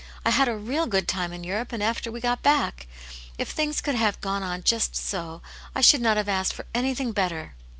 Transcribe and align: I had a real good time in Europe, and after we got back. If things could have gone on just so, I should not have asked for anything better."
I 0.25 0.31
had 0.31 0.47
a 0.47 0.55
real 0.57 0.87
good 0.87 1.07
time 1.07 1.31
in 1.31 1.43
Europe, 1.43 1.71
and 1.71 1.83
after 1.83 2.11
we 2.11 2.21
got 2.21 2.41
back. 2.41 2.87
If 3.37 3.49
things 3.51 3.81
could 3.81 3.93
have 3.93 4.19
gone 4.19 4.41
on 4.41 4.63
just 4.63 4.95
so, 4.95 5.43
I 5.75 5.81
should 5.81 6.01
not 6.01 6.17
have 6.17 6.27
asked 6.27 6.53
for 6.53 6.65
anything 6.73 7.11
better." 7.11 7.53